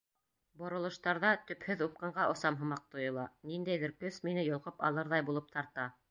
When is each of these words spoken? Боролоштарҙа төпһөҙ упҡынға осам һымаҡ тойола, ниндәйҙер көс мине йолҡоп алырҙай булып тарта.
Боролоштарҙа 0.59 1.33
төпһөҙ 1.49 1.83
упҡынға 1.87 2.25
осам 2.35 2.57
һымаҡ 2.61 2.87
тойола, 2.95 3.25
ниндәйҙер 3.49 3.93
көс 4.05 4.17
мине 4.29 4.47
йолҡоп 4.47 4.81
алырҙай 4.89 5.27
булып 5.29 5.53
тарта. 5.59 5.87